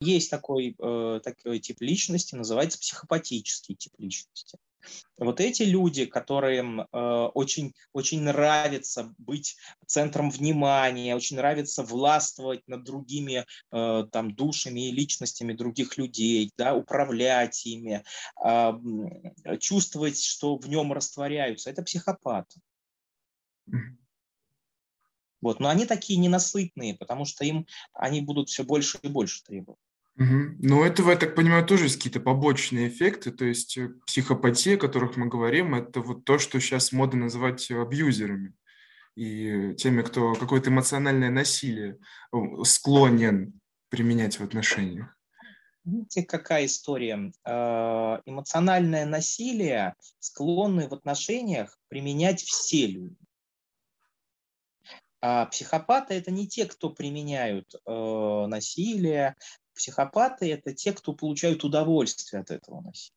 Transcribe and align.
есть 0.00 0.30
такой, 0.30 0.74
э, 0.78 1.20
такой 1.22 1.58
тип 1.58 1.80
личности, 1.80 2.34
называется 2.34 2.78
психопатический 2.78 3.74
тип 3.74 3.92
личности. 3.98 4.58
Вот 5.18 5.40
эти 5.40 5.62
люди, 5.62 6.06
которым 6.06 6.80
э, 6.80 6.86
очень, 7.34 7.74
очень 7.92 8.22
нравится 8.22 9.14
быть 9.18 9.56
центром 9.86 10.30
внимания, 10.30 11.14
очень 11.14 11.36
нравится 11.36 11.82
властвовать 11.82 12.66
над 12.66 12.84
другими 12.84 13.44
э, 13.72 14.04
там, 14.10 14.34
душами 14.34 14.88
и 14.88 14.92
личностями 14.92 15.52
других 15.52 15.98
людей, 15.98 16.50
да, 16.56 16.74
управлять 16.74 17.66
ими, 17.66 18.02
э, 18.42 19.58
чувствовать, 19.58 20.22
что 20.22 20.56
в 20.56 20.66
нем 20.68 20.92
растворяются, 20.94 21.68
это 21.68 21.82
психопаты. 21.82 22.60
Вот. 25.42 25.60
Но 25.60 25.68
они 25.68 25.86
такие 25.86 26.18
ненасытные, 26.18 26.96
потому 26.96 27.24
что 27.24 27.44
им 27.44 27.66
они 27.92 28.20
будут 28.20 28.48
все 28.48 28.64
больше 28.64 28.98
и 29.02 29.08
больше 29.08 29.42
требовать. 29.42 29.80
Угу. 30.20 30.56
Но 30.58 30.84
этого, 30.84 31.12
я 31.12 31.16
так 31.16 31.34
понимаю, 31.34 31.64
тоже 31.64 31.84
есть 31.84 31.96
какие-то 31.96 32.20
побочные 32.20 32.88
эффекты, 32.88 33.30
то 33.30 33.46
есть 33.46 33.78
э, 33.78 33.88
психопатия, 34.06 34.74
о 34.74 34.78
которых 34.78 35.16
мы 35.16 35.28
говорим, 35.28 35.74
это 35.74 36.02
вот 36.02 36.26
то, 36.26 36.38
что 36.38 36.60
сейчас 36.60 36.92
мода 36.92 37.16
называть 37.16 37.70
абьюзерами 37.70 38.52
и 39.16 39.74
теми, 39.76 40.02
кто 40.02 40.34
какое-то 40.34 40.68
эмоциональное 40.68 41.30
насилие 41.30 41.98
склонен 42.64 43.58
применять 43.88 44.38
в 44.38 44.44
отношениях. 44.44 45.16
Видите, 45.86 46.22
какая 46.22 46.66
история? 46.66 47.32
Э, 47.46 48.18
эмоциональное 48.26 49.06
насилие 49.06 49.94
склонны 50.18 50.86
в 50.86 50.92
отношениях 50.92 51.78
применять 51.88 52.42
все 52.42 52.86
люди. 52.86 53.16
А 55.22 55.46
психопаты 55.46 56.14
это 56.14 56.30
не 56.30 56.46
те, 56.46 56.66
кто 56.66 56.90
применяют 56.90 57.74
э, 57.74 58.46
насилие, 58.46 59.36
Психопаты– 59.74 60.50
это 60.52 60.74
те, 60.74 60.92
кто 60.92 61.12
получают 61.12 61.64
удовольствие 61.64 62.40
от 62.40 62.50
этого 62.50 62.80
насилия. 62.80 63.14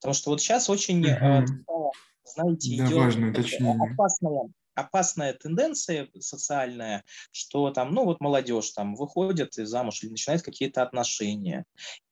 Потому 0.00 0.14
что 0.14 0.30
вот 0.30 0.40
сейчас 0.40 0.68
очень, 0.68 1.00
угу. 1.00 1.92
знаете, 2.24 2.76
да, 2.78 2.86
идет 2.86 3.60
опасная, 3.92 4.50
опасная 4.74 5.32
тенденция 5.32 6.10
социальная, 6.20 7.04
что 7.30 7.70
там, 7.70 7.94
ну 7.94 8.04
вот 8.04 8.20
молодежь 8.20 8.70
там 8.70 8.96
выходит 8.96 9.56
из 9.56 9.68
замуж 9.68 10.02
или 10.02 10.10
начинает 10.10 10.42
какие-то 10.42 10.82
отношения. 10.82 11.64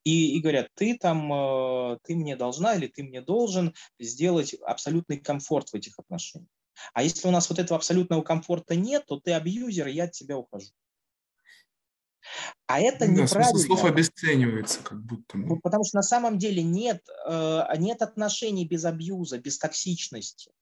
И, 0.05 0.37
и 0.37 0.41
говорят, 0.41 0.69
ты 0.75 0.97
там, 0.97 1.33
э, 1.33 1.99
ты 2.03 2.17
мне 2.17 2.37
должна 2.37 2.75
или 2.75 2.87
ты 2.87 3.03
мне 3.03 3.21
должен 3.21 3.75
сделать 4.01 4.55
абсолютный 4.55 5.19
комфорт 5.19 5.71
в 5.71 5.75
этих 5.75 5.99
отношениях. 5.99 6.49
А 6.95 7.03
если 7.03 7.29
у 7.29 7.31
нас 7.31 7.49
вот 7.51 7.59
этого 7.59 7.77
абсолютного 7.77 8.23
комфорта 8.23 8.75
нет, 8.75 9.05
то 9.07 9.21
ты 9.21 9.33
абьюзер, 9.33 9.89
и 9.89 9.93
я 9.93 10.05
от 10.05 10.13
тебя 10.13 10.39
ухожу. 10.39 10.71
А 12.67 12.81
это 12.81 13.07
ну, 13.07 13.23
неправильно. 13.23 13.45
Смысл 13.45 13.67
слов 13.67 13.85
обесценивается 13.85 14.83
как 14.83 15.03
будто. 15.05 15.37
Ну, 15.37 15.59
потому 15.61 15.85
что 15.85 15.97
на 15.97 16.03
самом 16.03 16.39
деле 16.39 16.63
нет, 16.63 17.03
э, 17.27 17.63
нет 17.79 18.03
отношений 18.03 18.67
без 18.67 18.85
абьюза, 18.85 19.39
без 19.39 19.59
токсичности. 19.59 20.53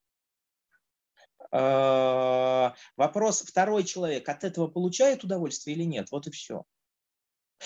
Э, 1.53 2.71
вопрос, 2.97 3.43
второй 3.43 3.85
человек 3.85 4.29
от 4.29 4.45
этого 4.45 4.69
получает 4.69 5.25
удовольствие 5.25 5.77
или 5.77 5.85
нет? 5.85 6.09
Вот 6.11 6.27
и 6.27 6.31
все. 6.31 6.65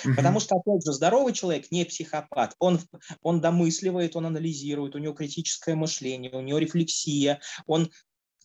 Угу. 0.05 0.15
Потому 0.17 0.41
что, 0.41 0.57
опять 0.57 0.85
же, 0.85 0.93
здоровый 0.93 1.33
человек 1.33 1.71
не 1.71 1.85
психопат. 1.85 2.55
Он, 2.59 2.81
он 3.23 3.41
домысливает, 3.41 4.17
он 4.17 4.27
анализирует, 4.27 4.97
у 4.97 4.99
него 4.99 5.15
критическое 5.15 5.77
мышление, 5.77 6.33
у 6.33 6.41
него 6.41 6.59
рефлексия, 6.59 7.41
он, 7.67 7.91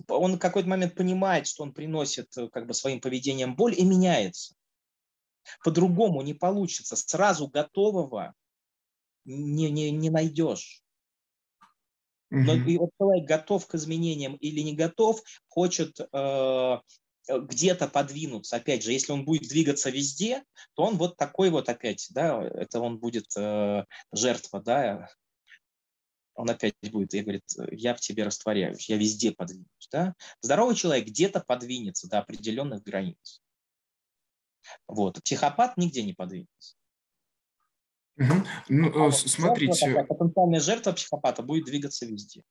он 0.07 0.35
в 0.35 0.39
какой-то 0.39 0.69
момент 0.69 0.95
понимает, 0.95 1.47
что 1.47 1.63
он 1.63 1.73
приносит 1.73 2.37
э, 2.37 2.49
как 2.49 2.67
бы, 2.67 2.73
своим 2.73 3.01
поведением 3.01 3.55
боль 3.55 3.73
и 3.75 3.83
меняется. 3.83 4.53
По-другому 5.63 6.21
не 6.21 6.33
получится. 6.33 6.95
Сразу 6.95 7.47
готового 7.47 8.33
не, 9.25 9.69
не, 9.69 9.91
не 9.91 10.09
найдешь. 10.09 10.81
Но 12.31 12.53
и 12.53 12.77
вот 12.77 12.91
человек 12.99 13.27
готов 13.27 13.65
к 13.65 13.75
изменениям 13.75 14.35
или 14.35 14.61
не 14.61 14.75
готов, 14.75 15.21
хочет 15.47 15.99
э, 15.99 16.77
где-то 17.27 17.87
подвинуться. 17.87 18.58
Опять 18.58 18.83
же, 18.83 18.91
если 18.91 19.11
он 19.11 19.25
будет 19.25 19.49
двигаться 19.49 19.89
везде, 19.89 20.43
то 20.75 20.83
он 20.83 20.97
вот 20.97 21.17
такой 21.17 21.49
вот 21.49 21.69
опять, 21.69 22.08
да, 22.11 22.43
это 22.43 22.81
он 22.81 22.99
будет 22.99 23.25
э, 23.35 23.83
жертва, 24.11 24.61
да, 24.61 25.09
он 26.35 26.49
опять 26.49 26.75
будет 26.83 27.14
и 27.14 27.21
говорит, 27.21 27.43
я 27.71 27.93
в 27.93 27.99
тебе 27.99 28.23
растворяюсь, 28.23 28.87
я 28.87 28.97
везде 28.97 29.31
подвинусь. 29.31 29.89
Да? 29.91 30.15
Здоровый 30.41 30.75
человек 30.75 31.08
где-то 31.08 31.41
подвинется 31.41 32.08
до 32.08 32.19
определенных 32.19 32.81
границ. 32.83 33.41
Вот. 34.87 35.21
Психопат 35.23 35.77
нигде 35.77 36.03
не 36.03 36.13
подвинется. 36.13 36.75
Угу. 38.17 38.33
Ну, 38.69 39.07
а 39.07 39.11
смотрите. 39.11 39.87
Жертва, 39.87 40.13
потенциальная 40.13 40.59
жертва 40.59 40.91
психопата 40.91 41.41
будет 41.41 41.65
двигаться 41.65 42.05
везде. 42.05 42.43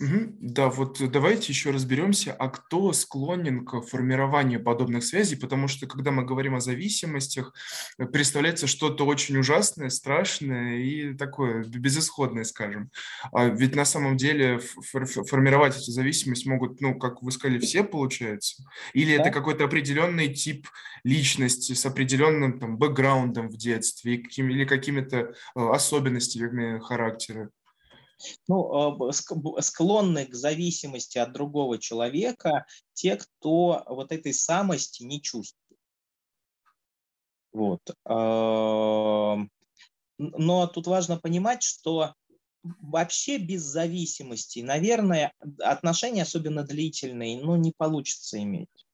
Угу. 0.00 0.36
Да, 0.40 0.70
вот 0.70 0.98
давайте 1.10 1.52
еще 1.52 1.70
разберемся, 1.70 2.32
а 2.32 2.48
кто 2.48 2.92
склонен 2.92 3.64
к 3.64 3.80
формированию 3.80 4.60
подобных 4.60 5.04
связей, 5.04 5.36
потому 5.36 5.68
что 5.68 5.86
когда 5.86 6.10
мы 6.10 6.24
говорим 6.24 6.56
о 6.56 6.60
зависимостях, 6.60 7.54
э, 7.98 8.06
представляется 8.06 8.66
что-то 8.66 9.06
очень 9.06 9.36
ужасное, 9.38 9.90
страшное 9.90 10.78
и 10.78 11.14
такое 11.14 11.62
безысходное, 11.62 12.42
скажем. 12.42 12.90
А 13.32 13.46
ведь 13.46 13.76
на 13.76 13.84
самом 13.84 14.16
деле 14.16 14.58
формировать 14.58 15.76
эту 15.76 15.92
зависимость 15.92 16.44
могут, 16.44 16.80
ну, 16.80 16.98
как 16.98 17.22
вы 17.22 17.30
сказали, 17.30 17.60
все, 17.60 17.84
получается? 17.84 18.64
Или 18.94 19.16
да? 19.16 19.22
это 19.22 19.30
какой-то 19.30 19.64
определенный 19.64 20.34
тип 20.34 20.66
личности 21.04 21.72
с 21.72 21.86
определенным 21.86 22.58
там 22.58 22.78
бэкграундом 22.78 23.48
в 23.48 23.56
детстве 23.56 24.16
или 24.16 24.64
какими-то 24.64 25.18
э, 25.18 25.32
особенностями 25.54 26.80
характера? 26.80 27.50
Ну, 28.48 29.10
склонны 29.12 30.26
к 30.26 30.34
зависимости 30.34 31.18
от 31.18 31.32
другого 31.32 31.78
человека 31.78 32.66
те, 32.92 33.16
кто 33.16 33.84
вот 33.86 34.12
этой 34.12 34.32
самости 34.34 35.02
не 35.02 35.20
чувствует. 35.20 35.80
Вот. 37.52 37.80
Но 40.16 40.66
тут 40.66 40.86
важно 40.86 41.18
понимать, 41.18 41.62
что 41.62 42.14
вообще 42.62 43.38
без 43.38 43.62
зависимости, 43.62 44.60
наверное, 44.60 45.32
отношения, 45.60 46.22
особенно 46.22 46.62
длительные, 46.64 47.40
ну, 47.40 47.56
не 47.56 47.72
получится 47.76 48.42
иметь. 48.42 48.86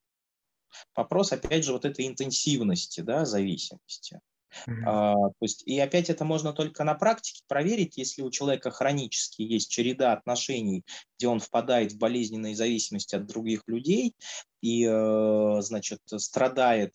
Вопрос, 0.94 1.32
опять 1.32 1.64
же, 1.64 1.72
вот 1.72 1.84
этой 1.84 2.06
интенсивности, 2.06 3.00
да, 3.00 3.24
зависимости. 3.24 4.20
Mm-hmm. 4.68 4.84
То 4.84 5.42
есть, 5.42 5.62
и 5.66 5.78
опять 5.78 6.10
это 6.10 6.24
можно 6.24 6.52
только 6.52 6.84
на 6.84 6.94
практике 6.94 7.42
проверить, 7.48 7.96
если 7.96 8.22
у 8.22 8.30
человека 8.30 8.70
хронически 8.70 9.42
есть 9.42 9.70
череда 9.70 10.12
отношений, 10.12 10.84
где 11.18 11.28
он 11.28 11.40
впадает 11.40 11.92
в 11.92 11.98
болезненные 11.98 12.54
зависимости 12.54 13.14
от 13.14 13.26
других 13.26 13.62
людей 13.66 14.14
и, 14.60 14.86
э, 14.86 15.56
значит, 15.60 16.00
страдает, 16.16 16.94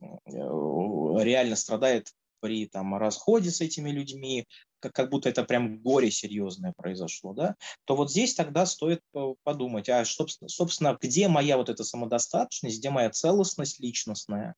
э, 0.00 0.06
реально 0.26 1.56
страдает 1.56 2.08
при 2.40 2.66
там, 2.66 2.96
расходе 2.96 3.50
с 3.50 3.60
этими 3.60 3.90
людьми, 3.90 4.46
как, 4.80 4.92
как 4.92 5.10
будто 5.10 5.28
это 5.28 5.44
прям 5.44 5.78
горе 5.80 6.10
серьезное 6.10 6.72
произошло, 6.76 7.32
да, 7.32 7.54
то 7.84 7.94
вот 7.94 8.10
здесь 8.10 8.34
тогда 8.34 8.66
стоит 8.66 9.00
э, 9.14 9.34
подумать, 9.44 9.88
а 9.88 10.04
что, 10.04 10.26
собственно, 10.46 10.98
где 11.00 11.28
моя 11.28 11.56
вот 11.56 11.68
эта 11.68 11.84
самодостаточность, 11.84 12.80
где 12.80 12.90
моя 12.90 13.10
целостность 13.10 13.78
личностная, 13.78 14.56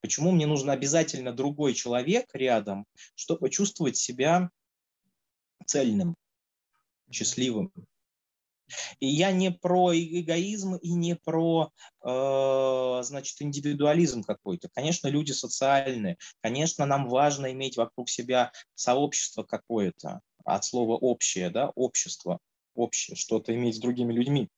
Почему 0.00 0.30
мне 0.30 0.46
нужен 0.46 0.70
обязательно 0.70 1.32
другой 1.32 1.74
человек 1.74 2.26
рядом, 2.32 2.86
чтобы 3.14 3.50
чувствовать 3.50 3.96
себя 3.96 4.50
цельным, 5.66 6.16
счастливым. 7.10 7.72
И 9.00 9.06
я 9.06 9.32
не 9.32 9.50
про 9.50 9.92
эгоизм 9.94 10.76
и 10.76 10.92
не 10.92 11.14
про, 11.16 11.70
э, 12.02 13.00
значит, 13.02 13.42
индивидуализм 13.42 14.22
какой-то. 14.22 14.68
Конечно, 14.72 15.08
люди 15.08 15.32
социальные. 15.32 16.16
Конечно, 16.40 16.86
нам 16.86 17.08
важно 17.08 17.52
иметь 17.52 17.76
вокруг 17.76 18.08
себя 18.08 18.52
сообщество 18.74 19.42
какое-то. 19.42 20.20
От 20.44 20.64
слова 20.64 20.96
общее, 20.96 21.50
да, 21.50 21.70
общество, 21.74 22.38
общее, 22.74 23.16
что-то 23.16 23.54
иметь 23.54 23.76
с 23.76 23.80
другими 23.80 24.12
людьми 24.12 24.48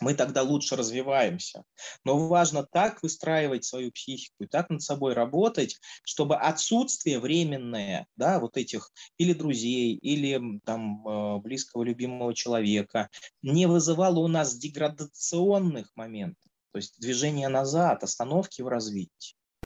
мы 0.00 0.14
тогда 0.14 0.42
лучше 0.42 0.76
развиваемся. 0.76 1.64
Но 2.04 2.28
важно 2.28 2.64
так 2.64 3.02
выстраивать 3.02 3.64
свою 3.64 3.92
психику 3.92 4.44
и 4.44 4.46
так 4.46 4.70
над 4.70 4.82
собой 4.82 5.14
работать, 5.14 5.78
чтобы 6.04 6.36
отсутствие 6.36 7.18
временное, 7.18 8.06
да, 8.16 8.40
вот 8.40 8.56
этих 8.56 8.90
или 9.18 9.32
друзей, 9.32 9.94
или 9.94 10.60
там 10.64 11.06
э, 11.06 11.38
близкого 11.38 11.82
любимого 11.82 12.34
человека 12.34 13.08
не 13.42 13.66
вызывало 13.66 14.20
у 14.20 14.28
нас 14.28 14.56
деградационных 14.56 15.90
моментов, 15.94 16.50
то 16.72 16.78
есть 16.78 17.00
движение 17.00 17.48
назад, 17.48 18.02
остановки 18.02 18.62
в 18.62 18.68
развитии. 18.68 19.35